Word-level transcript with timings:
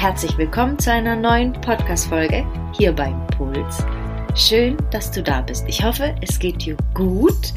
herzlich 0.00 0.38
willkommen 0.38 0.78
zu 0.78 0.90
einer 0.90 1.14
neuen 1.14 1.52
Podcast-Folge 1.52 2.46
hier 2.72 2.90
beim 2.90 3.26
Puls. 3.26 3.84
Schön, 4.34 4.78
dass 4.90 5.10
du 5.10 5.22
da 5.22 5.42
bist. 5.42 5.66
Ich 5.68 5.84
hoffe, 5.84 6.14
es 6.22 6.38
geht 6.38 6.64
dir 6.64 6.74
gut. 6.94 7.52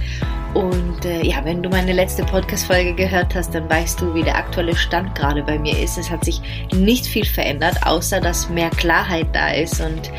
Und 0.53 1.05
äh, 1.05 1.25
ja, 1.25 1.45
wenn 1.45 1.63
du 1.63 1.69
meine 1.69 1.93
letzte 1.93 2.25
Podcast-Folge 2.25 2.95
gehört 2.95 3.33
hast, 3.33 3.55
dann 3.55 3.69
weißt 3.69 4.01
du, 4.01 4.13
wie 4.13 4.23
der 4.23 4.35
aktuelle 4.35 4.75
Stand 4.75 5.15
gerade 5.15 5.41
bei 5.41 5.57
mir 5.57 5.79
ist. 5.79 5.97
Es 5.97 6.11
hat 6.11 6.25
sich 6.25 6.41
nicht 6.73 7.05
viel 7.05 7.23
verändert, 7.23 7.77
außer 7.85 8.19
dass 8.19 8.49
mehr 8.49 8.71
Klarheit 8.71 9.27
da 9.31 9.53
ist 9.53 9.79
und 9.79 10.11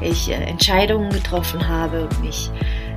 ich 0.00 0.30
äh, 0.30 0.34
Entscheidungen 0.34 1.10
getroffen 1.10 1.66
habe 1.66 2.04
und 2.04 2.22
mich, 2.22 2.48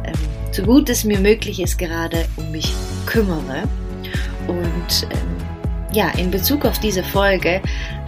ähm, 0.04 0.14
so 0.52 0.62
gut 0.62 0.92
es 0.92 1.04
mir 1.04 1.20
möglich 1.20 1.60
ist, 1.60 1.80
gerade 1.80 2.28
um 2.36 2.52
mich 2.52 2.72
kümmere. 3.08 3.64
Und 4.48 5.08
ähm, 5.10 5.55
ja, 5.96 6.10
in 6.18 6.30
Bezug 6.30 6.66
auf 6.66 6.78
diese 6.80 7.04
Folge 7.04 7.62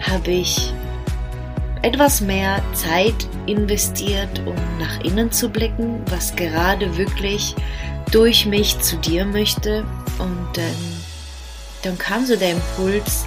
habe 0.06 0.30
ich 0.30 0.72
etwas 1.80 2.20
mehr 2.20 2.62
Zeit 2.74 3.26
investiert, 3.46 4.42
um 4.44 4.54
nach 4.78 5.00
innen 5.04 5.32
zu 5.32 5.48
blicken, 5.48 6.02
was 6.10 6.36
gerade 6.36 6.98
wirklich 6.98 7.54
durch 8.12 8.44
mich 8.44 8.78
zu 8.80 8.96
dir 8.98 9.24
möchte. 9.24 9.84
Und 10.18 10.58
ähm, 10.58 11.00
dann 11.82 11.96
kam 11.96 12.26
so 12.26 12.36
der 12.36 12.52
Impuls, 12.52 13.24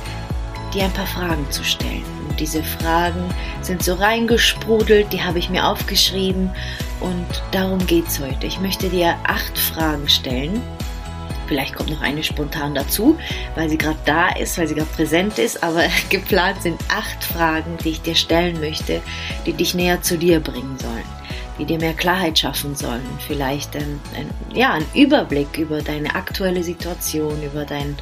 dir 0.74 0.84
ein 0.84 0.94
paar 0.94 1.08
Fragen 1.08 1.50
zu 1.50 1.64
stellen. 1.64 2.06
Und 2.30 2.40
diese 2.40 2.62
Fragen 2.62 3.34
sind 3.62 3.82
so 3.82 3.96
reingesprudelt, 3.96 5.12
die 5.12 5.24
habe 5.24 5.40
ich 5.40 5.50
mir 5.50 5.66
aufgeschrieben 5.66 6.52
und 7.00 7.26
darum 7.52 7.86
geht 7.88 8.08
es 8.08 8.20
heute. 8.20 8.46
Ich 8.46 8.60
möchte 8.60 8.90
dir 8.90 9.16
acht 9.24 9.58
Fragen 9.58 10.08
stellen 10.08 10.62
Vielleicht 11.52 11.76
kommt 11.76 11.90
noch 11.90 12.00
eine 12.00 12.24
spontan 12.24 12.76
dazu, 12.76 13.18
weil 13.56 13.68
sie 13.68 13.78
gerade 13.78 14.00
da 14.06 14.30
ist, 14.30 14.58
weil 14.58 14.70
sie 14.70 14.76
gerade 14.76 14.90
präsent 14.96 15.38
ist. 15.38 15.62
Aber 15.62 15.84
geplant 16.10 16.62
sind 16.62 16.80
acht 16.88 17.22
Fragen, 17.26 17.78
die 17.84 17.90
ich 17.90 18.02
dir 18.02 18.16
stellen 18.16 18.62
möchte, 18.62 19.02
die 19.46 19.52
dich 19.52 19.76
näher 19.76 20.02
zu 20.02 20.18
dir 20.18 20.40
bringen 20.40 20.78
sollen, 20.80 21.04
die 21.60 21.66
dir 21.66 21.78
mehr 21.78 21.92
Klarheit 21.92 22.40
schaffen 22.40 22.74
sollen. 22.74 23.04
Vielleicht 23.28 23.76
ein, 23.76 24.00
ein, 24.16 24.30
ja, 24.56 24.72
einen 24.72 24.86
Überblick 24.96 25.58
über 25.58 25.82
deine 25.82 26.16
aktuelle 26.16 26.64
Situation, 26.64 27.44
über 27.44 27.66
deinen 27.66 27.98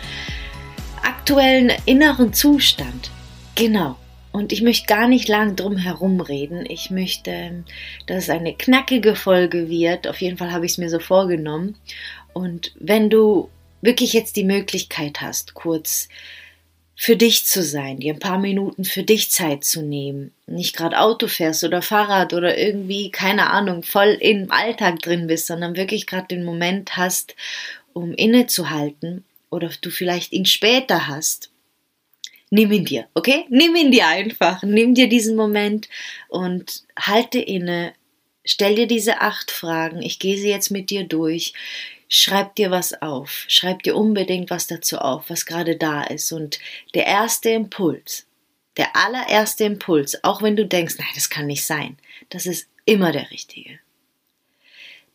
aktuellen 1.02 1.72
inneren 1.88 2.34
Zustand. 2.34 3.10
Genau. 3.56 3.96
Und 4.32 4.54
ich 4.54 4.62
möchte 4.62 4.86
gar 4.86 5.08
nicht 5.08 5.28
lang 5.28 5.56
drum 5.56 5.76
herum 5.76 6.22
reden. 6.22 6.64
Ich 6.68 6.92
möchte, 6.92 7.64
dass 8.06 8.26
es 8.26 8.30
eine 8.30 8.54
knackige 8.54 9.16
Folge 9.16 9.70
wird. 9.70 10.08
Auf 10.08 10.22
jeden 10.22 10.38
Fall 10.38 10.52
habe 10.52 10.68
ich 10.68 10.74
es 10.74 10.78
mir 10.78 10.90
so 10.92 11.00
vorgenommen. 11.00 11.76
Und 12.34 12.74
wenn 12.80 13.10
du 13.10 13.50
wirklich 13.82 14.14
jetzt 14.14 14.36
die 14.36 14.44
Möglichkeit 14.44 15.22
hast, 15.22 15.54
kurz 15.54 16.10
für 16.96 17.16
dich 17.16 17.46
zu 17.46 17.64
sein, 17.64 18.00
dir 18.00 18.14
ein 18.14 18.20
paar 18.20 18.40
Minuten 18.40 18.84
für 18.84 19.04
dich 19.04 19.32
Zeit 19.32 19.64
zu 19.64 19.82
nehmen, 19.82 20.34
nicht 20.48 20.76
gerade 20.76 21.00
Auto 21.00 21.28
fährst 21.28 21.64
oder 21.64 21.82
Fahrrad 21.82 22.34
oder 22.34 22.58
irgendwie, 22.58 23.10
keine 23.10 23.50
Ahnung, 23.52 23.84
voll 23.84 24.18
im 24.20 24.52
Alltag 24.52 25.00
drin 25.00 25.28
bist, 25.28 25.48
sondern 25.48 25.78
wirklich 25.78 26.08
gerade 26.08 26.28
den 26.28 26.44
Moment 26.44 26.98
hast, 26.98 27.36
um 27.94 28.14
innezuhalten 28.14 29.24
oder 29.50 29.70
du 29.80 29.90
vielleicht 29.92 30.34
ihn 30.34 30.46
später 30.46 31.08
hast, 31.08 31.52
nimm 32.50 32.70
ihn 32.72 32.84
dir, 32.84 33.08
okay? 33.14 33.46
Nimm 33.50 33.78
ihn 33.78 33.92
dir 33.92 34.08
einfach, 34.08 34.62
nimm 34.64 34.94
dir 34.94 35.08
diesen 35.08 35.38
Moment 35.38 35.88
und 36.28 36.84
halte 37.00 37.40
inne, 37.40 37.94
stell 38.44 38.76
dir 38.76 38.88
diese 38.88 39.22
acht 39.22 39.52
Fragen, 39.52 40.02
ich 40.02 40.20
gehe 40.20 40.38
sie 40.38 40.50
jetzt 40.50 40.70
mit 40.70 40.90
dir 40.90 41.06
durch, 41.06 41.54
schreib 42.10 42.56
dir 42.56 42.72
was 42.72 43.02
auf. 43.02 43.46
Schreib 43.48 43.84
dir 43.84 43.96
unbedingt 43.96 44.50
was 44.50 44.68
dazu 44.68 44.98
auf, 44.98 45.30
was 45.30 45.46
gerade 45.46 45.78
da 45.78 46.04
ist. 46.04 46.34
Und 46.34 46.60
der 46.94 47.06
erste 47.06 47.52
Impuls, 47.52 48.26
der 48.76 48.96
allererste 48.96 49.64
Impuls, 49.64 50.22
auch 50.24 50.42
wenn 50.42 50.58
du 50.58 50.66
denkst, 50.66 50.96
nein, 50.98 51.08
das 51.16 51.30
kann 51.30 51.46
nicht 51.48 51.66
sein, 51.66 51.98
das 52.30 52.46
ist 52.46 52.68
immer 52.84 53.14
der 53.14 53.32
richtige. 53.32 53.80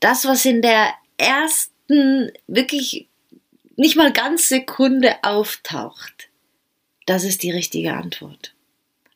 Das, 0.01 0.25
was 0.25 0.45
in 0.45 0.63
der 0.63 0.95
ersten, 1.19 2.33
wirklich 2.47 3.09
nicht 3.77 3.97
mal 3.97 4.13
ganz 4.13 4.49
Sekunde 4.49 5.17
auftaucht, 5.23 6.29
das 7.07 7.25
ist 7.25 7.43
die 7.43 7.51
richtige 7.51 7.95
Antwort. 7.95 8.55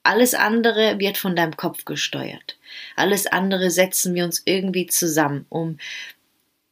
Alles 0.03 0.35
andere 0.35 0.99
wird 0.99 1.19
von 1.19 1.37
deinem 1.37 1.57
Kopf 1.57 1.85
gesteuert. 1.85 2.57
Alles 2.97 3.27
andere 3.27 3.71
setzen 3.71 4.15
wir 4.15 4.25
uns 4.25 4.43
irgendwie 4.47 4.87
zusammen, 4.87 5.45
um 5.51 5.79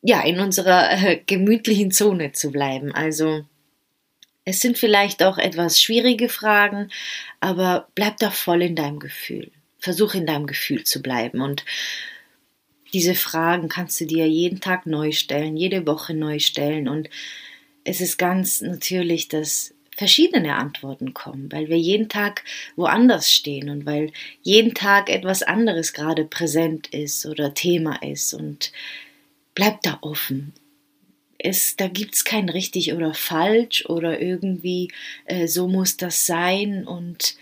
ja, 0.06 0.22
in 0.22 0.38
unserer 0.38 0.92
äh, 0.92 1.20
gemütlichen 1.26 1.90
Zone 1.90 2.30
zu 2.30 2.52
bleiben. 2.52 2.92
Also 2.92 3.44
es 4.44 4.60
sind 4.60 4.78
vielleicht 4.78 5.24
auch 5.24 5.36
etwas 5.36 5.80
schwierige 5.80 6.28
Fragen, 6.28 6.90
aber 7.40 7.88
bleib 7.96 8.18
doch 8.18 8.32
voll 8.32 8.62
in 8.62 8.76
deinem 8.76 9.00
Gefühl. 9.00 9.50
Versuch 9.80 10.14
in 10.14 10.24
deinem 10.24 10.46
Gefühl 10.46 10.84
zu 10.84 11.02
bleiben 11.02 11.40
und 11.40 11.64
diese 12.92 13.16
Fragen 13.16 13.68
kannst 13.68 14.00
du 14.00 14.06
dir 14.06 14.28
jeden 14.28 14.60
Tag 14.60 14.86
neu 14.86 15.10
stellen, 15.10 15.56
jede 15.56 15.86
Woche 15.88 16.14
neu 16.14 16.38
stellen 16.38 16.88
und 16.88 17.10
es 17.82 18.00
ist 18.00 18.16
ganz 18.16 18.60
natürlich, 18.60 19.26
dass 19.26 19.74
verschiedene 19.96 20.54
Antworten 20.54 21.14
kommen, 21.14 21.50
weil 21.50 21.68
wir 21.68 21.78
jeden 21.78 22.08
Tag 22.08 22.44
woanders 22.76 23.32
stehen 23.32 23.70
und 23.70 23.86
weil 23.86 24.12
jeden 24.42 24.74
Tag 24.74 25.10
etwas 25.10 25.42
anderes 25.42 25.92
gerade 25.92 26.24
präsent 26.24 26.86
ist 26.88 27.26
oder 27.26 27.54
Thema 27.54 28.02
ist 28.02 28.34
und 28.34 28.70
bleib 29.56 29.82
da 29.82 29.98
offen. 30.02 30.52
Es, 31.38 31.74
da 31.74 31.88
gibt 31.88 32.14
es 32.14 32.24
kein 32.24 32.48
richtig 32.48 32.92
oder 32.92 33.12
falsch 33.14 33.84
oder 33.86 34.20
irgendwie 34.20 34.92
äh, 35.24 35.48
so 35.48 35.66
muss 35.66 35.96
das 35.96 36.26
sein. 36.26 36.86
Und 36.86 37.36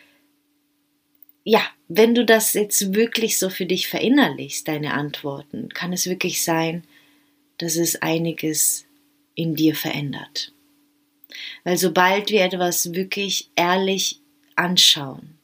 ja, 1.44 1.60
wenn 1.88 2.14
du 2.14 2.24
das 2.24 2.54
jetzt 2.54 2.94
wirklich 2.94 3.38
so 3.38 3.50
für 3.50 3.66
dich 3.66 3.88
verinnerlichst, 3.88 4.66
deine 4.66 4.94
Antworten, 4.94 5.68
kann 5.68 5.92
es 5.92 6.06
wirklich 6.06 6.42
sein, 6.42 6.84
dass 7.58 7.76
es 7.76 8.00
einiges 8.00 8.86
in 9.34 9.54
dir 9.54 9.74
verändert. 9.74 10.52
Weil 11.64 11.76
sobald 11.76 12.30
wir 12.30 12.44
etwas 12.44 12.94
wirklich 12.94 13.50
ehrlich 13.56 14.20
anschauen, 14.56 15.38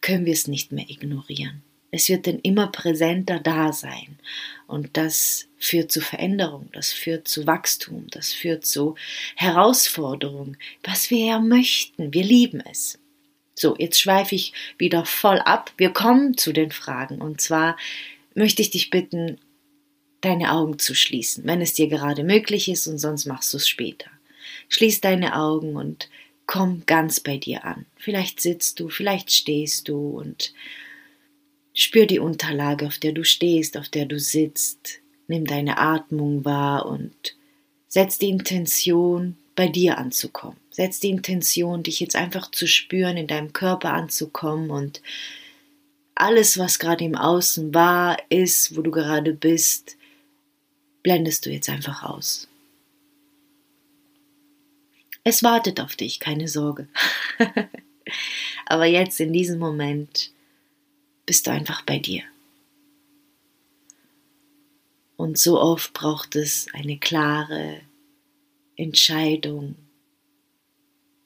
können 0.00 0.24
wir 0.24 0.32
es 0.32 0.48
nicht 0.48 0.72
mehr 0.72 0.88
ignorieren. 0.88 1.62
Es 1.90 2.08
wird 2.08 2.26
dann 2.26 2.38
immer 2.40 2.68
präsenter 2.68 3.38
da 3.38 3.72
sein. 3.72 4.18
Und 4.66 4.96
das 4.96 5.48
führt 5.64 5.92
zu 5.92 6.00
Veränderung, 6.00 6.68
das 6.72 6.92
führt 6.92 7.28
zu 7.28 7.46
Wachstum, 7.46 8.06
das 8.10 8.32
führt 8.32 8.66
zu 8.66 8.96
Herausforderung, 9.36 10.56
was 10.82 11.10
wir 11.10 11.24
ja 11.24 11.38
möchten. 11.38 12.12
Wir 12.12 12.24
lieben 12.24 12.60
es. 12.60 12.98
So, 13.54 13.76
jetzt 13.78 14.00
schweife 14.00 14.34
ich 14.34 14.52
wieder 14.78 15.04
voll 15.04 15.38
ab. 15.38 15.72
Wir 15.76 15.90
kommen 15.90 16.36
zu 16.36 16.52
den 16.52 16.72
Fragen. 16.72 17.20
Und 17.20 17.40
zwar 17.40 17.76
möchte 18.34 18.62
ich 18.62 18.70
dich 18.70 18.90
bitten, 18.90 19.38
deine 20.20 20.52
Augen 20.52 20.78
zu 20.78 20.94
schließen, 20.94 21.44
wenn 21.46 21.60
es 21.60 21.74
dir 21.74 21.88
gerade 21.88 22.24
möglich 22.24 22.68
ist 22.68 22.86
und 22.86 22.98
sonst 22.98 23.26
machst 23.26 23.52
du 23.52 23.56
es 23.56 23.68
später. 23.68 24.10
Schließ 24.68 25.00
deine 25.00 25.36
Augen 25.36 25.76
und 25.76 26.08
komm 26.46 26.84
ganz 26.86 27.20
bei 27.20 27.38
dir 27.38 27.64
an. 27.64 27.86
Vielleicht 27.96 28.40
sitzt 28.40 28.78
du, 28.78 28.88
vielleicht 28.88 29.32
stehst 29.32 29.88
du 29.88 30.10
und 30.10 30.54
Spür 31.74 32.06
die 32.06 32.18
Unterlage, 32.18 32.86
auf 32.86 32.98
der 32.98 33.12
du 33.12 33.24
stehst, 33.24 33.78
auf 33.78 33.88
der 33.88 34.04
du 34.04 34.18
sitzt. 34.18 35.01
Nimm 35.32 35.46
deine 35.46 35.78
Atmung 35.78 36.44
wahr 36.44 36.84
und 36.84 37.34
setz 37.88 38.18
die 38.18 38.28
Intention, 38.28 39.38
bei 39.54 39.66
dir 39.66 39.96
anzukommen. 39.96 40.58
Setz 40.70 41.00
die 41.00 41.08
Intention, 41.08 41.82
dich 41.82 42.00
jetzt 42.00 42.16
einfach 42.16 42.50
zu 42.50 42.68
spüren, 42.68 43.16
in 43.16 43.26
deinem 43.26 43.54
Körper 43.54 43.94
anzukommen 43.94 44.68
und 44.68 45.00
alles, 46.14 46.58
was 46.58 46.78
gerade 46.78 47.02
im 47.04 47.14
Außen 47.14 47.72
war, 47.72 48.18
ist, 48.28 48.76
wo 48.76 48.82
du 48.82 48.90
gerade 48.90 49.32
bist, 49.32 49.96
blendest 51.02 51.46
du 51.46 51.50
jetzt 51.50 51.70
einfach 51.70 52.02
aus. 52.02 52.46
Es 55.24 55.42
wartet 55.42 55.80
auf 55.80 55.96
dich, 55.96 56.20
keine 56.20 56.46
Sorge. 56.46 56.88
Aber 58.66 58.84
jetzt 58.84 59.18
in 59.18 59.32
diesem 59.32 59.58
Moment 59.58 60.30
bist 61.24 61.46
du 61.46 61.52
einfach 61.52 61.80
bei 61.80 61.98
dir. 61.98 62.22
Und 65.22 65.38
so 65.38 65.60
oft 65.60 65.92
braucht 65.92 66.34
es 66.34 66.66
eine 66.72 66.98
klare 66.98 67.80
Entscheidung 68.74 69.76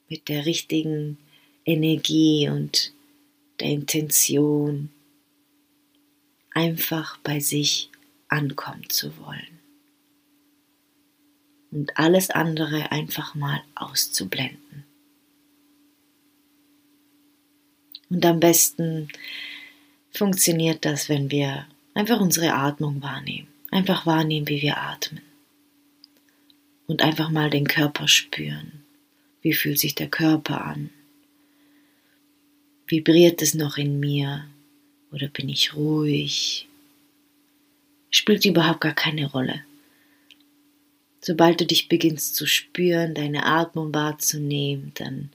mit 0.07 0.29
der 0.29 0.45
richtigen 0.45 1.17
Energie 1.65 2.47
und 2.47 2.93
der 3.59 3.69
Intention, 3.69 4.91
einfach 6.51 7.17
bei 7.23 7.39
sich 7.39 7.89
ankommen 8.27 8.87
zu 8.87 9.17
wollen. 9.17 9.59
Und 11.71 11.97
alles 11.97 12.29
andere 12.29 12.91
einfach 12.91 13.33
mal 13.33 13.63
auszublenden. 13.73 14.85
Und 18.11 18.23
am 18.23 18.39
besten 18.39 19.07
funktioniert 20.11 20.85
das, 20.85 21.09
wenn 21.09 21.31
wir 21.31 21.65
einfach 21.95 22.19
unsere 22.19 22.53
Atmung 22.53 23.01
wahrnehmen. 23.01 23.56
Einfach 23.71 24.05
wahrnehmen, 24.05 24.47
wie 24.47 24.61
wir 24.61 24.77
atmen. 24.77 25.21
Und 26.87 27.01
einfach 27.01 27.29
mal 27.29 27.49
den 27.49 27.67
Körper 27.67 28.07
spüren. 28.07 28.83
Wie 29.41 29.53
fühlt 29.53 29.79
sich 29.79 29.95
der 29.95 30.07
Körper 30.07 30.63
an? 30.65 30.89
Vibriert 32.87 33.41
es 33.41 33.53
noch 33.53 33.77
in 33.77 33.99
mir 33.99 34.45
oder 35.11 35.27
bin 35.27 35.49
ich 35.49 35.75
ruhig? 35.75 36.67
Spielt 38.09 38.45
überhaupt 38.45 38.81
gar 38.81 38.93
keine 38.93 39.29
Rolle. 39.29 39.63
Sobald 41.19 41.59
du 41.59 41.65
dich 41.65 41.89
beginnst 41.89 42.35
zu 42.35 42.45
spüren, 42.45 43.13
deine 43.13 43.45
Atmung 43.45 43.93
wahrzunehmen, 43.93 44.93
dann 44.95 45.29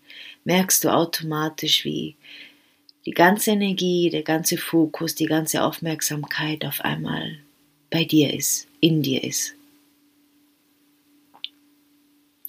merkst 0.45 0.85
du 0.85 0.89
automatisch, 0.89 1.85
wie 1.85 2.17
die 3.05 3.11
ganze 3.11 3.51
Energie, 3.51 4.09
der 4.09 4.23
ganze 4.23 4.57
Fokus, 4.57 5.15
die 5.15 5.27
ganze 5.27 5.63
Aufmerksamkeit 5.63 6.65
auf 6.65 6.81
einmal 6.81 7.39
bei 7.93 8.05
dir 8.05 8.33
ist, 8.33 8.67
in 8.81 9.03
dir 9.03 9.23
ist. 9.23 9.55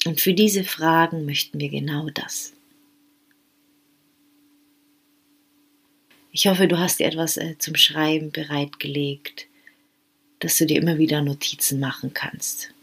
Und 0.05 0.21
für 0.21 0.33
diese 0.33 0.63
Fragen 0.63 1.25
möchten 1.25 1.59
wir 1.59 1.69
genau 1.69 2.09
das. 2.09 2.53
Ich 6.31 6.47
hoffe, 6.47 6.67
du 6.67 6.79
hast 6.79 6.99
dir 6.99 7.07
etwas 7.07 7.37
äh, 7.37 7.57
zum 7.59 7.75
Schreiben 7.75 8.31
bereitgelegt, 8.31 9.47
dass 10.39 10.57
du 10.57 10.65
dir 10.65 10.81
immer 10.81 10.97
wieder 10.97 11.21
Notizen 11.21 11.79
machen 11.79 12.13
kannst. 12.13 12.73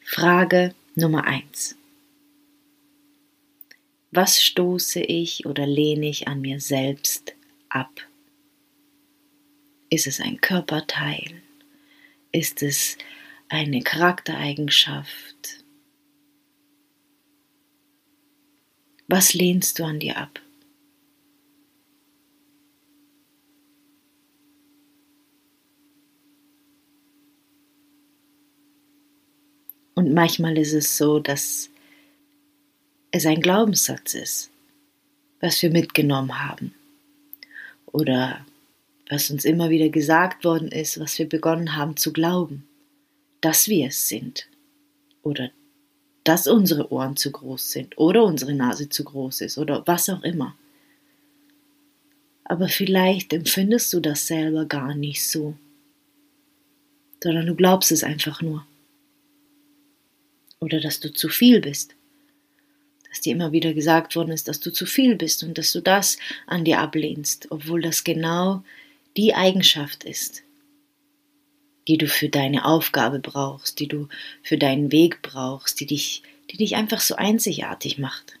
Frage 0.00 0.74
Nummer 0.94 1.24
1. 1.24 1.76
Was 4.12 4.40
stoße 4.42 5.00
ich 5.00 5.46
oder 5.46 5.66
lehne 5.66 6.08
ich 6.08 6.28
an 6.28 6.40
mir 6.40 6.60
selbst 6.60 7.34
ab? 7.74 8.00
Ist 9.90 10.06
es 10.06 10.20
ein 10.20 10.40
Körperteil? 10.40 11.42
Ist 12.32 12.62
es 12.62 12.96
eine 13.48 13.82
Charaktereigenschaft? 13.82 15.64
Was 19.08 19.34
lehnst 19.34 19.78
du 19.78 19.84
an 19.84 20.00
dir 20.00 20.16
ab? 20.16 20.40
Und 29.94 30.14
manchmal 30.14 30.56
ist 30.56 30.72
es 30.72 30.96
so, 30.96 31.20
dass 31.20 31.70
es 33.10 33.26
ein 33.26 33.42
Glaubenssatz 33.42 34.14
ist, 34.14 34.50
was 35.40 35.60
wir 35.62 35.70
mitgenommen 35.70 36.42
haben. 36.42 36.74
Oder 37.92 38.44
was 39.08 39.30
uns 39.30 39.44
immer 39.44 39.70
wieder 39.70 39.90
gesagt 39.90 40.44
worden 40.44 40.68
ist, 40.68 40.98
was 40.98 41.18
wir 41.18 41.28
begonnen 41.28 41.76
haben 41.76 41.96
zu 41.96 42.12
glauben, 42.12 42.64
dass 43.40 43.68
wir 43.68 43.88
es 43.88 44.08
sind. 44.08 44.48
Oder 45.22 45.50
dass 46.24 46.46
unsere 46.46 46.90
Ohren 46.92 47.16
zu 47.16 47.30
groß 47.32 47.72
sind 47.72 47.98
oder 47.98 48.24
unsere 48.24 48.54
Nase 48.54 48.88
zu 48.88 49.04
groß 49.04 49.40
ist 49.42 49.58
oder 49.58 49.82
was 49.86 50.08
auch 50.08 50.22
immer. 50.22 50.56
Aber 52.44 52.68
vielleicht 52.68 53.32
empfindest 53.32 53.92
du 53.92 54.00
das 54.00 54.26
selber 54.26 54.66
gar 54.66 54.94
nicht 54.94 55.26
so, 55.28 55.56
sondern 57.22 57.46
du 57.46 57.54
glaubst 57.54 57.92
es 57.92 58.04
einfach 58.04 58.40
nur 58.42 58.66
oder 60.62 60.80
dass 60.80 61.00
du 61.00 61.12
zu 61.12 61.28
viel 61.28 61.60
bist. 61.60 61.96
Dass 63.12 63.20
dir 63.20 63.34
immer 63.34 63.52
wieder 63.52 63.74
gesagt 63.74 64.16
worden 64.16 64.30
ist, 64.30 64.48
dass 64.48 64.58
du 64.58 64.72
zu 64.72 64.86
viel 64.86 65.16
bist 65.16 65.42
und 65.42 65.58
dass 65.58 65.70
du 65.70 65.82
das 65.82 66.16
an 66.46 66.64
dir 66.64 66.80
ablehnst, 66.80 67.48
obwohl 67.50 67.82
das 67.82 68.04
genau 68.04 68.64
die 69.18 69.34
Eigenschaft 69.34 70.04
ist, 70.04 70.44
die 71.86 71.98
du 71.98 72.08
für 72.08 72.30
deine 72.30 72.64
Aufgabe 72.64 73.18
brauchst, 73.18 73.80
die 73.80 73.86
du 73.86 74.08
für 74.42 74.56
deinen 74.56 74.92
Weg 74.92 75.20
brauchst, 75.20 75.78
die 75.80 75.84
dich, 75.84 76.22
die 76.50 76.56
dich 76.56 76.74
einfach 76.74 77.00
so 77.00 77.14
einzigartig 77.14 77.98
macht. 77.98 78.38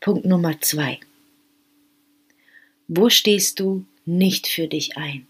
Punkt 0.00 0.26
Nummer 0.26 0.60
zwei. 0.60 1.00
Wo 2.86 3.08
stehst 3.08 3.60
du 3.60 3.86
nicht 4.04 4.46
für 4.46 4.68
dich 4.68 4.98
ein? 4.98 5.26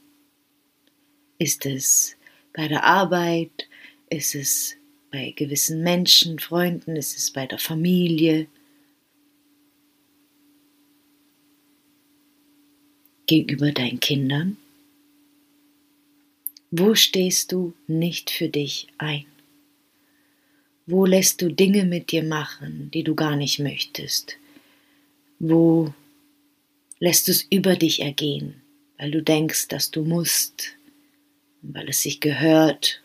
Ist 1.39 1.67
es 1.67 2.17
bei 2.53 2.69
der 2.69 2.85
Arbeit? 2.85 3.69
Ist 4.11 4.35
es 4.35 4.77
bei 5.11 5.33
gewissen 5.33 5.83
Menschen, 5.83 6.39
Freunden? 6.39 6.97
Ist 6.97 7.17
es 7.17 7.31
bei 7.31 7.47
der 7.47 7.59
Familie? 7.59 8.47
Gegenüber 13.27 13.73
deinen 13.73 14.01
Kindern? 14.01 14.57
Wo 16.71 16.95
stehst 16.95 17.53
du 17.53 17.75
nicht 17.87 18.31
für 18.31 18.49
dich 18.49 18.89
ein? 18.99 19.27
Wo 20.87 21.07
lässt 21.07 21.41
du 21.41 21.53
Dinge 21.53 21.85
mit 21.85 22.11
dir 22.11 22.23
machen, 22.23 22.91
die 22.93 23.05
du 23.05 23.15
gar 23.15 23.37
nicht 23.37 23.59
möchtest? 23.59 24.37
Wo 25.39 25.95
lässt 26.99 27.29
du 27.29 27.33
es 27.33 27.47
über 27.51 27.77
dich 27.77 28.01
ergehen, 28.01 28.63
weil 28.99 29.11
du 29.11 29.23
denkst, 29.23 29.69
dass 29.69 29.91
du 29.91 30.03
musst, 30.03 30.77
weil 31.63 31.89
es 31.89 32.03
sich 32.03 32.21
gehört. 32.21 33.03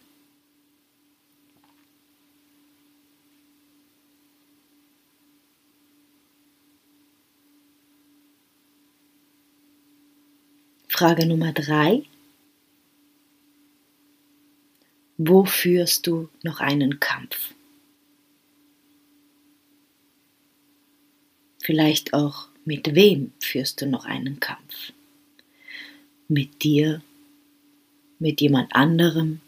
Frage 10.90 11.28
Nummer 11.28 11.54
drei. 11.54 12.04
Wo 15.20 15.46
führst 15.46 16.08
du 16.08 16.30
noch 16.44 16.60
einen 16.60 17.00
Kampf? 17.00 17.54
Vielleicht 21.60 22.14
auch 22.14 22.50
mit 22.66 22.96
wem 22.96 23.34
führst 23.40 23.82
du 23.82 23.88
noch 23.88 24.06
einen 24.06 24.40
Kampf? 24.40 24.94
Mit 26.28 26.64
dir 26.64 27.02
mit 28.20 28.42
jemand 28.42 28.74
anderem, 28.76 29.42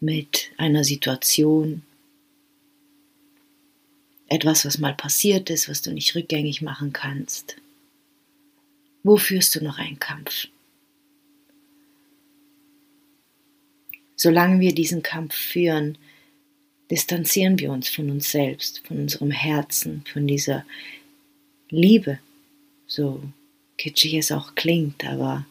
mit 0.00 0.50
einer 0.56 0.84
Situation, 0.84 1.82
etwas, 4.28 4.64
was 4.64 4.78
mal 4.78 4.94
passiert 4.94 5.50
ist, 5.50 5.68
was 5.68 5.82
du 5.82 5.92
nicht 5.92 6.14
rückgängig 6.14 6.62
machen 6.62 6.92
kannst. 6.92 7.56
Wo 9.02 9.16
führst 9.16 9.54
du 9.54 9.62
noch 9.62 9.78
einen 9.78 9.98
Kampf? 9.98 10.48
Solange 14.16 14.60
wir 14.60 14.74
diesen 14.74 15.02
Kampf 15.02 15.34
führen, 15.34 15.98
distanzieren 16.90 17.58
wir 17.58 17.70
uns 17.70 17.88
von 17.88 18.10
uns 18.10 18.30
selbst, 18.30 18.86
von 18.86 18.98
unserem 18.98 19.30
Herzen, 19.30 20.04
von 20.10 20.26
dieser 20.26 20.64
Liebe, 21.68 22.18
so 22.86 23.22
kitschig 23.76 24.14
es 24.14 24.32
auch 24.32 24.54
klingt, 24.54 25.04
aber 25.04 25.46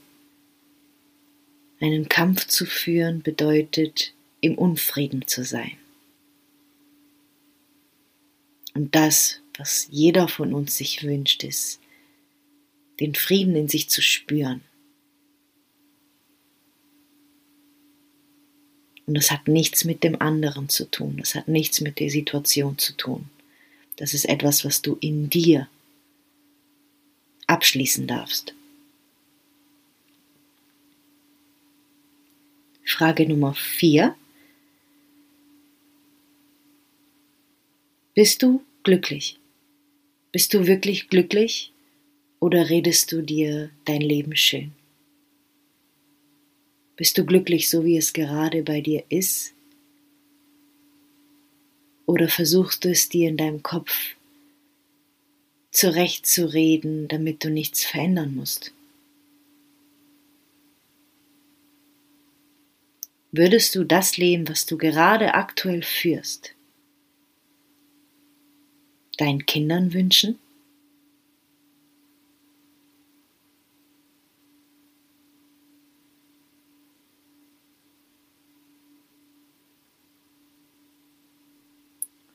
einen 1.84 2.08
Kampf 2.08 2.48
zu 2.48 2.66
führen 2.66 3.24
bedeutet, 3.24 4.14
im 4.40 4.58
Unfrieden 4.58 5.28
zu 5.28 5.44
sein. 5.44 5.74
Und 8.74 8.96
das, 8.96 9.42
was 9.58 9.90
jeder 9.92 10.30
von 10.30 10.54
uns 10.54 10.78
sich 10.78 11.04
wünscht, 11.04 11.44
ist, 11.44 11.82
den 13.02 13.16
Frieden 13.16 13.56
in 13.58 13.68
sich 13.68 13.90
zu 13.90 14.02
spüren. 14.02 14.62
Und 19.06 19.16
das 19.16 19.30
hat 19.30 19.50
nichts 19.50 19.84
mit 19.84 20.06
dem 20.06 20.22
anderen 20.22 20.70
zu 20.70 20.90
tun, 20.90 21.18
das 21.18 21.36
hat 21.36 21.50
nichts 21.50 21.82
mit 21.82 22.00
der 22.00 22.10
Situation 22.10 22.78
zu 22.78 22.94
tun. 22.94 23.30
Das 23.98 24.14
ist 24.14 24.24
etwas, 24.24 24.64
was 24.64 24.82
du 24.82 24.98
in 25.02 25.30
dir 25.30 25.68
abschließen 27.48 28.08
darfst. 28.08 28.56
Frage 32.86 33.26
Nummer 33.26 33.54
4. 33.54 34.16
Bist 38.14 38.44
du 38.44 38.62
glücklich? 38.84 39.40
Bist 40.32 40.54
du 40.54 40.68
wirklich 40.68 41.08
glücklich 41.08 41.72
oder 42.40 42.70
redest 42.70 43.12
du 43.12 43.22
dir 43.22 43.70
dein 43.86 44.02
Leben 44.02 44.36
schön? 44.36 44.74
Bist 46.98 47.18
du 47.18 47.26
glücklich, 47.26 47.70
so 47.70 47.86
wie 47.86 47.98
es 47.98 48.12
gerade 48.12 48.64
bei 48.64 48.82
dir 48.82 49.04
ist? 49.10 49.54
Oder 52.06 52.28
versuchst 52.28 52.84
du 52.84 52.90
es 52.90 53.08
dir 53.08 53.30
in 53.30 53.38
deinem 53.38 53.64
Kopf 53.64 54.16
zurechtzureden, 55.72 57.08
damit 57.08 57.44
du 57.44 57.50
nichts 57.50 57.86
verändern 57.86 58.36
musst? 58.36 58.74
würdest 63.34 63.74
du 63.76 63.84
das 63.84 64.18
Leben, 64.18 64.48
was 64.48 64.66
du 64.68 64.78
gerade 64.78 65.34
aktuell 65.34 65.82
führst, 65.82 66.54
deinen 69.18 69.46
Kindern 69.46 69.92
wünschen? 69.92 70.40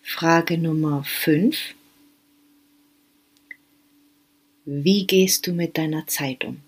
Frage 0.02 0.59
Nummer 0.59 1.05
5. 1.05 1.75
Wie 4.64 5.07
gehst 5.07 5.47
du 5.47 5.52
mit 5.52 5.78
deiner 5.78 6.09
Zeit 6.09 6.45
um? 6.45 6.61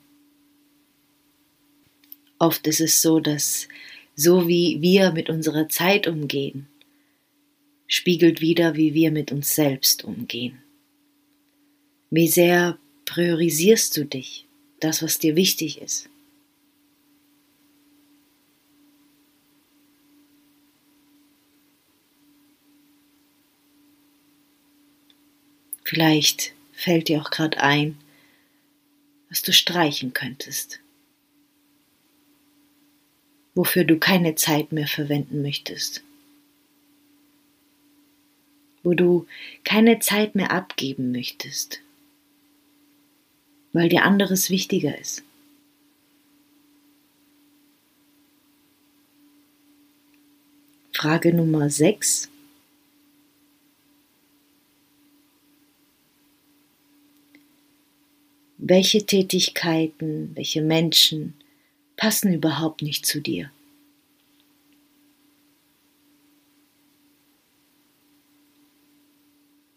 Oft 2.39 2.67
ist 2.69 2.81
es 2.81 3.03
so, 3.03 3.19
dass 3.19 3.67
so 4.21 4.47
wie 4.47 4.83
wir 4.83 5.13
mit 5.13 5.31
unserer 5.31 5.71
Zeit 5.71 6.07
umgehen, 6.07 6.69
spiegelt 7.87 8.43
wieder, 8.43 8.77
wie 8.77 8.93
wir 8.93 9.11
mit 9.11 9.33
uns 9.33 9.55
selbst 9.55 10.05
umgehen. 10.05 10.63
Wie 12.11 12.29
sehr 12.29 12.79
priorisierst 13.07 13.97
du 13.97 14.05
dich, 14.05 14.47
das, 14.79 15.03
was 15.03 15.19
dir 15.19 15.37
wichtig 15.37 15.81
ist? 15.81 16.11
Vielleicht 25.83 26.53
fällt 26.73 27.09
dir 27.09 27.23
auch 27.23 27.31
gerade 27.31 27.59
ein, 27.61 27.97
was 29.31 29.41
du 29.41 29.53
streichen 29.53 30.13
könntest, 30.13 30.81
wofür 33.55 33.85
du 33.85 33.99
keine 33.99 34.35
Zeit 34.35 34.73
mehr 34.73 34.87
verwenden 34.87 35.43
möchtest, 35.43 36.03
wo 38.83 38.95
du 38.95 39.27
keine 39.65 39.99
Zeit 39.99 40.35
mehr 40.35 40.51
abgeben 40.53 41.13
möchtest, 41.13 41.81
weil 43.73 43.89
dir 43.89 44.05
anderes 44.05 44.51
wichtiger 44.51 44.99
ist. 44.99 45.23
Frage 50.93 51.33
Nummer 51.33 51.71
6. 51.71 52.31
welche 58.61 59.05
Tätigkeiten, 59.05 60.31
welche 60.35 60.63
Menschen 60.63 61.35
passen 62.01 62.33
überhaupt 62.33 62.81
nicht 62.81 63.05
zu 63.05 63.21
dir. 63.21 63.53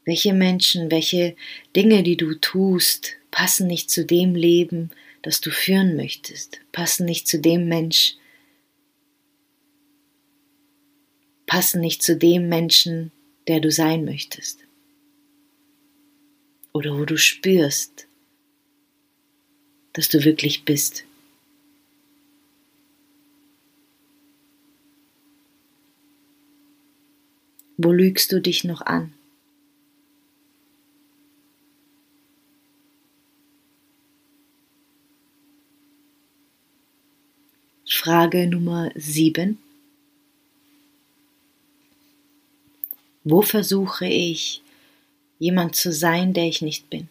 Welche 0.05 0.33
Menschen, 0.33 0.89
welche 0.89 1.35
Dinge, 1.75 2.01
die 2.01 2.15
du 2.15 2.33
tust, 2.35 3.17
passen 3.29 3.67
nicht 3.67 3.91
zu 3.91 4.05
dem 4.05 4.35
Leben, 4.35 4.89
das 5.21 5.41
du 5.41 5.51
führen 5.51 5.97
möchtest, 5.97 6.61
passen 6.71 7.05
nicht 7.05 7.27
zu 7.27 7.39
dem 7.39 7.67
Mensch, 7.67 8.15
passen 11.45 11.81
nicht 11.81 12.01
zu 12.01 12.15
dem 12.15 12.47
Menschen, 12.47 13.11
der 13.49 13.59
du 13.59 13.69
sein 13.69 14.05
möchtest. 14.05 14.59
Oder 16.71 16.97
wo 16.97 17.03
du 17.03 17.17
spürst, 17.17 18.07
dass 19.91 20.07
du 20.07 20.23
wirklich 20.23 20.63
bist. 20.63 21.03
Wo 27.77 27.91
lügst 27.91 28.31
du 28.31 28.39
dich 28.39 28.63
noch 28.63 28.81
an? 28.81 29.13
Frage 37.85 38.47
Nummer 38.47 38.91
7. 38.95 39.57
Wo 43.23 43.41
versuche 43.41 44.05
ich, 44.05 44.61
jemand 45.39 45.75
zu 45.75 45.91
sein, 45.91 46.33
der 46.33 46.45
ich 46.45 46.61
nicht 46.61 46.89
bin? 46.89 47.07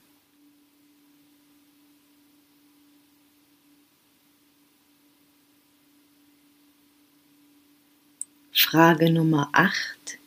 Frage 8.53 9.11
Nummer 9.11 9.49
8. 9.53 10.22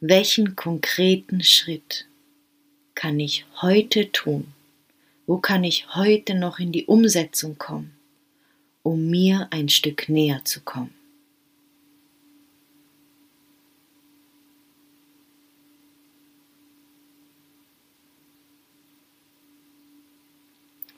Welchen 0.00 0.54
konkreten 0.54 1.42
Schritt 1.42 2.06
kann 2.94 3.18
ich 3.18 3.46
heute 3.60 4.12
tun? 4.12 4.46
Wo 5.26 5.38
kann 5.38 5.64
ich 5.64 5.92
heute 5.96 6.36
noch 6.36 6.60
in 6.60 6.70
die 6.70 6.86
Umsetzung 6.86 7.58
kommen, 7.58 7.92
um 8.84 9.10
mir 9.10 9.48
ein 9.50 9.68
Stück 9.68 10.08
näher 10.08 10.44
zu 10.44 10.60
kommen? 10.60 10.94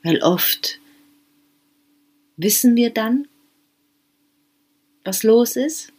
Weil 0.03 0.21
oft 0.21 0.79
wissen 2.37 2.75
wir 2.75 2.91
dann, 2.91 3.27
was 5.03 5.23
los 5.23 5.55
ist, 5.55 5.91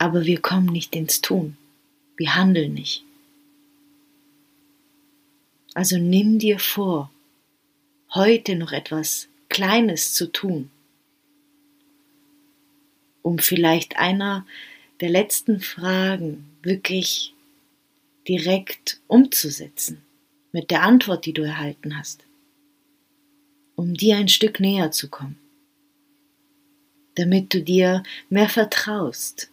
aber 0.00 0.24
wir 0.24 0.40
kommen 0.40 0.66
nicht 0.66 0.96
ins 0.96 1.20
Tun. 1.20 1.56
Wir 2.16 2.34
handeln 2.34 2.72
nicht. 2.74 3.04
Also 5.74 5.98
nimm 5.98 6.38
dir 6.38 6.58
vor, 6.58 7.10
heute 8.14 8.56
noch 8.56 8.72
etwas 8.72 9.28
Kleines 9.48 10.14
zu 10.14 10.32
tun, 10.32 10.70
um 13.22 13.38
vielleicht 13.38 13.96
einer 13.98 14.46
der 15.00 15.10
letzten 15.10 15.60
Fragen 15.60 16.46
wirklich 16.62 17.34
direkt 18.26 19.00
umzusetzen 19.06 20.02
mit 20.52 20.70
der 20.70 20.82
Antwort, 20.82 21.26
die 21.26 21.32
du 21.32 21.42
erhalten 21.42 21.98
hast, 21.98 22.24
um 23.76 23.94
dir 23.94 24.16
ein 24.16 24.28
Stück 24.28 24.60
näher 24.60 24.90
zu 24.90 25.08
kommen 25.08 25.38
damit 27.20 27.52
du 27.52 27.62
dir 27.62 28.02
mehr 28.28 28.48
vertraust. 28.48 29.50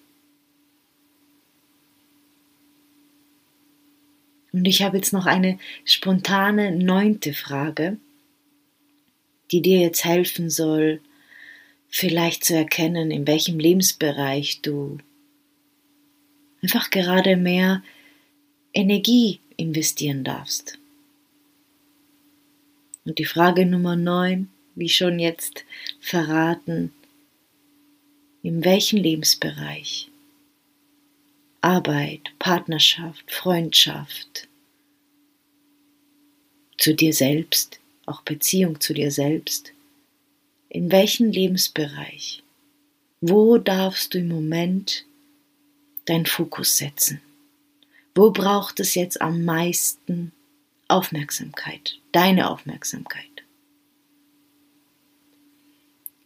Und 4.51 4.66
ich 4.66 4.82
habe 4.82 4.98
jetzt 4.98 5.13
noch 5.13 5.25
eine 5.25 5.60
spontane 5.86 6.72
neunte 6.72 7.34
Frage, 7.34 7.98
die 9.51 9.62
dir 9.62 9.80
jetzt 9.80 10.04
helfen 10.04 10.50
soll, 10.50 11.01
vielleicht 11.89 12.44
zu 12.44 12.56
erkennen, 12.56 13.12
in 13.12 13.27
welchem 13.27 13.60
Lebensbereich 13.60 14.62
du 14.62 14.98
einfach 16.62 16.89
gerade 16.89 17.38
mehr 17.38 17.84
Energie 18.74 19.39
investieren 19.56 20.24
darfst. 20.24 20.77
Und 23.06 23.20
die 23.20 23.25
Frage 23.25 23.66
Nummer 23.66 23.96
neun, 23.96 24.50
wie 24.75 24.89
schon 24.89 25.18
jetzt 25.18 25.66
verraten, 26.00 26.92
in 28.44 28.63
welchem 28.66 29.00
Lebensbereich? 29.00 30.10
Arbeit, 31.62 32.32
Partnerschaft, 32.40 33.32
Freundschaft, 33.32 34.48
zu 36.78 36.94
dir 36.94 37.14
selbst, 37.14 37.80
auch 38.06 38.22
Beziehung 38.22 38.80
zu 38.80 38.94
dir 38.94 39.12
selbst. 39.12 39.74
In 40.70 40.92
welchem 40.92 41.32
Lebensbereich? 41.32 42.44
Wo 43.22 43.58
darfst 43.58 44.14
du 44.14 44.20
im 44.20 44.28
Moment 44.28 45.06
deinen 46.06 46.26
Fokus 46.26 46.78
setzen? 46.78 47.22
Wo 48.14 48.32
braucht 48.32 48.80
es 48.80 48.96
jetzt 48.96 49.22
am 49.22 49.44
meisten 49.44 50.32
Aufmerksamkeit, 50.88 52.00
deine 52.12 52.50
Aufmerksamkeit? 52.50 53.26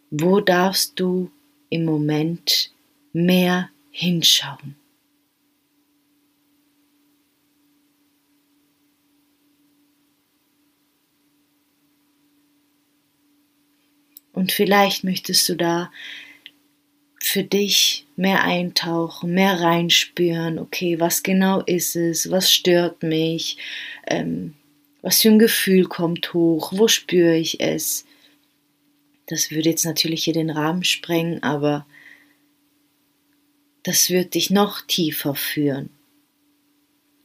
Wo 0.09 0.41
darfst 0.41 0.99
du 0.99 1.31
im 1.71 1.85
Moment 1.85 2.71
mehr 3.13 3.69
hinschauen. 3.91 4.75
Und 14.41 14.51
vielleicht 14.51 15.03
möchtest 15.03 15.47
du 15.49 15.55
da 15.55 15.91
für 17.19 17.43
dich 17.43 18.07
mehr 18.15 18.43
eintauchen, 18.43 19.35
mehr 19.35 19.61
reinspüren, 19.61 20.57
okay, 20.57 20.99
was 20.99 21.21
genau 21.21 21.61
ist 21.61 21.95
es, 21.95 22.31
was 22.31 22.51
stört 22.51 23.03
mich, 23.03 23.57
ähm, 24.07 24.55
was 25.03 25.21
für 25.21 25.29
ein 25.29 25.37
Gefühl 25.37 25.85
kommt 25.85 26.33
hoch, 26.33 26.73
wo 26.75 26.87
spüre 26.87 27.37
ich 27.37 27.59
es, 27.59 28.07
das 29.27 29.51
würde 29.51 29.69
jetzt 29.69 29.85
natürlich 29.85 30.23
hier 30.23 30.33
den 30.33 30.49
Rahmen 30.49 30.83
sprengen, 30.83 31.43
aber 31.43 31.85
das 33.83 34.09
wird 34.09 34.33
dich 34.33 34.49
noch 34.49 34.81
tiefer 34.81 35.35
führen 35.35 35.91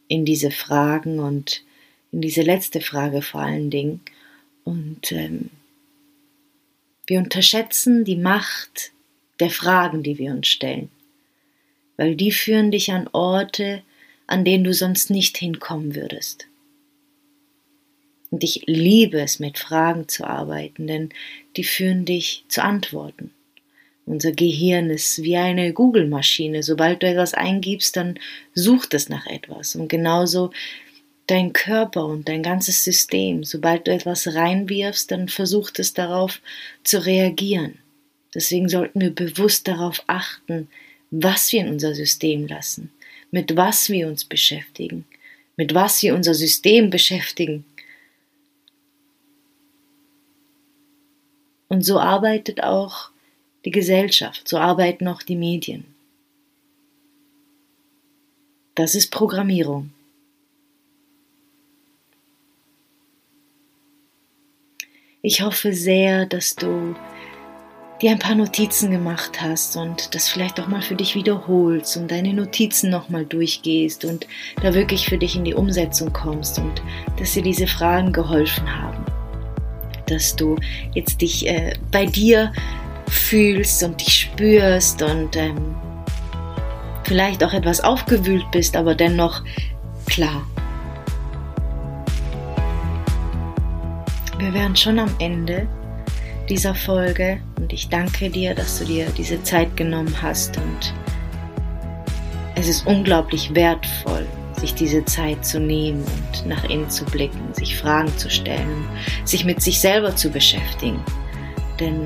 in 0.06 0.26
diese 0.26 0.50
Fragen 0.50 1.18
und 1.18 1.64
in 2.12 2.20
diese 2.20 2.42
letzte 2.42 2.82
Frage 2.82 3.23
vor 3.23 3.40
allen 3.40 3.70
Dingen. 3.70 4.02
Und 4.64 5.12
ähm, 5.12 5.49
wir 7.06 7.18
unterschätzen 7.18 8.04
die 8.04 8.16
Macht 8.16 8.92
der 9.40 9.50
Fragen, 9.50 10.02
die 10.02 10.18
wir 10.18 10.32
uns 10.32 10.48
stellen. 10.48 10.90
weil 11.96 12.14
die 12.16 12.32
führen 12.32 12.70
dich 12.70 12.92
an 12.92 13.08
Orte, 13.12 13.82
an 14.26 14.44
denen 14.44 14.64
du 14.64 14.75
sonst 14.75 15.10
nicht 15.10 15.38
hinkommen 15.38 15.94
würdest. 15.94 16.48
Und 18.30 18.44
ich 18.44 18.64
liebe 18.66 19.20
es, 19.20 19.38
mit 19.38 19.58
Fragen 19.58 20.08
zu 20.08 20.25
arbeiten, 20.25 20.86
denn 20.86 21.10
die 21.56 21.64
führen 21.64 22.04
dich 22.04 22.44
zu 22.48 22.62
Antworten. 22.62 23.30
Unser 24.04 24.32
Gehirn 24.32 24.90
ist 24.90 25.22
wie 25.22 25.36
eine 25.36 25.72
Google-Maschine. 25.72 26.62
Sobald 26.62 27.02
du 27.02 27.08
etwas 27.08 27.34
eingibst, 27.34 27.96
dann 27.96 28.18
sucht 28.54 28.94
es 28.94 29.08
nach 29.08 29.26
etwas. 29.26 29.75
Und 29.75 29.88
genauso 29.88 30.50
dein 31.26 31.52
Körper 31.52 32.06
und 32.06 32.28
dein 32.28 32.42
ganzes 32.42 32.85
System. 32.85 33.45
Sobald 33.45 33.87
du 33.87 33.92
etwas 33.92 34.35
reinwirfst, 34.35 35.11
dann 35.11 35.28
versucht 35.28 35.78
es 35.78 35.95
darauf 35.95 36.40
zu 36.85 37.04
reagieren. 37.04 37.78
Deswegen 38.35 38.68
sollten 38.68 39.00
wir 39.00 39.14
bewusst 39.14 39.66
darauf 39.66 40.02
achten, 40.06 40.68
was 41.11 41.52
wir 41.52 41.61
in 41.61 41.68
unser 41.68 41.95
System 41.95 42.47
lassen, 42.47 42.92
mit 43.30 43.56
was 43.56 43.88
wir 43.88 44.09
uns 44.09 44.25
beschäftigen, 44.25 45.04
mit 45.56 45.75
was 45.75 46.02
wir 46.02 46.14
unser 46.14 46.35
System 46.35 46.90
beschäftigen. 46.90 47.64
Und 51.68 51.83
so 51.83 51.99
arbeitet 51.99 52.62
auch 52.62 53.11
die 53.64 53.71
Gesellschaft, 53.71 54.47
so 54.47 54.59
arbeiten 54.59 55.09
auch 55.09 55.23
die 55.23 55.37
Medien. 55.37 55.85
Das 58.76 58.95
ist 58.95 59.11
Programmierung. 59.11 59.90
Ich 65.28 65.42
hoffe 65.42 65.73
sehr, 65.73 66.25
dass 66.25 66.54
du 66.54 66.95
dir 68.00 68.12
ein 68.12 68.18
paar 68.21 68.37
Notizen 68.37 68.92
gemacht 68.92 69.40
hast 69.42 69.76
und 69.76 70.14
das 70.14 70.28
vielleicht 70.28 70.61
auch 70.61 70.68
mal 70.68 70.83
für 70.83 70.95
dich 70.95 71.16
wiederholst 71.16 71.97
und 71.97 72.12
deine 72.12 72.33
Notizen 72.33 72.90
nochmal 72.90 73.25
durchgehst 73.25 74.04
und 74.04 74.28
da 74.62 74.73
wirklich 74.73 75.06
für 75.06 75.18
dich 75.18 75.35
in 75.35 75.42
die 75.42 75.54
Umsetzung 75.54 76.12
kommst 76.12 76.61
und 76.61 76.80
dass 77.18 77.33
dir 77.33 77.42
diese 77.42 77.66
Fragen 77.66 78.12
geholfen 78.12 78.73
haben. 78.73 79.04
Dass 80.06 80.37
du 80.37 80.54
jetzt 80.95 81.21
dich 81.21 81.45
äh, 81.49 81.73
bei 81.90 82.06
dir 82.06 82.52
fühlst 83.09 83.83
und 83.83 84.00
dich 84.00 84.21
spürst 84.21 85.02
und 85.02 85.35
ähm, 85.35 85.75
vielleicht 87.02 87.42
auch 87.42 87.52
etwas 87.52 87.80
aufgewühlt 87.80 88.49
bist, 88.52 88.76
aber 88.76 88.95
dennoch 88.95 89.42
klar. 90.06 90.47
Wir 94.38 94.52
wären 94.52 94.76
schon 94.76 94.98
am 94.98 95.14
Ende 95.18 95.66
dieser 96.50 96.74
Folge 96.74 97.40
und 97.58 97.72
ich 97.72 97.88
danke 97.88 98.28
dir, 98.28 98.54
dass 98.54 98.78
du 98.78 98.84
dir 98.84 99.06
diese 99.16 99.42
Zeit 99.42 99.74
genommen 99.78 100.14
hast 100.20 100.58
und 100.58 100.92
es 102.54 102.68
ist 102.68 102.86
unglaublich 102.86 103.54
wertvoll, 103.54 104.26
sich 104.60 104.74
diese 104.74 105.02
Zeit 105.06 105.44
zu 105.44 105.58
nehmen 105.58 106.04
und 106.04 106.46
nach 106.46 106.64
innen 106.64 106.90
zu 106.90 107.06
blicken, 107.06 107.54
sich 107.54 107.78
Fragen 107.78 108.14
zu 108.18 108.28
stellen, 108.28 108.84
sich 109.24 109.46
mit 109.46 109.62
sich 109.62 109.80
selber 109.80 110.14
zu 110.14 110.30
beschäftigen. 110.30 111.02
Denn 111.80 112.04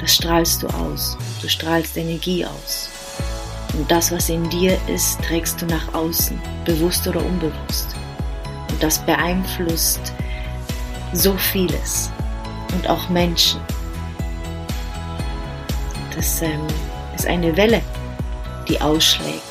das 0.00 0.16
strahlst 0.16 0.64
du 0.64 0.66
aus. 0.68 1.16
Du 1.40 1.48
strahlst 1.48 1.96
Energie 1.96 2.44
aus. 2.44 2.90
Und 3.72 3.88
das, 3.88 4.10
was 4.10 4.28
in 4.28 4.48
dir 4.50 4.76
ist, 4.88 5.22
trägst 5.22 5.62
du 5.62 5.66
nach 5.66 5.94
außen, 5.94 6.40
bewusst 6.64 7.06
oder 7.06 7.24
unbewusst. 7.24 7.94
Und 8.70 8.82
das 8.82 8.98
beeinflusst 9.06 10.12
so 11.12 11.36
vieles 11.36 12.10
und 12.74 12.88
auch 12.88 13.08
Menschen. 13.08 13.60
Das 16.14 16.42
ähm, 16.42 16.66
ist 17.14 17.26
eine 17.26 17.56
Welle, 17.56 17.80
die 18.68 18.80
ausschlägt. 18.80 19.42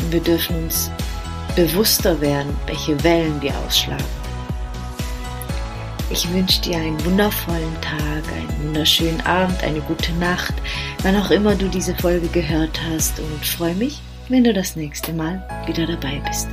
Und 0.00 0.12
wir 0.12 0.20
dürfen 0.20 0.64
uns 0.64 0.90
bewusster 1.54 2.20
werden, 2.20 2.56
welche 2.66 3.02
Wellen 3.04 3.40
wir 3.42 3.52
ausschlagen. 3.58 4.04
Ich 6.10 6.32
wünsche 6.32 6.62
dir 6.62 6.78
einen 6.78 7.04
wundervollen 7.04 7.80
Tag, 7.82 8.24
einen 8.32 8.68
wunderschönen 8.68 9.20
Abend, 9.26 9.62
eine 9.62 9.80
gute 9.80 10.12
Nacht, 10.14 10.54
wann 11.02 11.16
auch 11.16 11.30
immer 11.30 11.54
du 11.54 11.68
diese 11.68 11.94
Folge 11.96 12.28
gehört 12.28 12.80
hast 12.90 13.20
und 13.20 13.44
freue 13.44 13.74
mich, 13.74 14.00
wenn 14.28 14.44
du 14.44 14.54
das 14.54 14.74
nächste 14.74 15.12
Mal 15.12 15.42
wieder 15.66 15.86
dabei 15.86 16.22
bist. 16.26 16.48